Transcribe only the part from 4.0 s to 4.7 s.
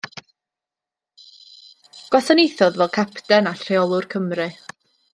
Cymru.